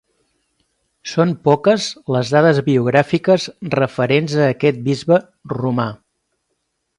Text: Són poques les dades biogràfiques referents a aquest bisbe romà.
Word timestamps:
Són 1.09 1.33
poques 1.47 1.85
les 2.15 2.31
dades 2.35 2.61
biogràfiques 2.69 3.45
referents 3.75 4.35
a 4.39 4.49
aquest 4.55 4.81
bisbe 4.89 5.21
romà. 5.55 5.87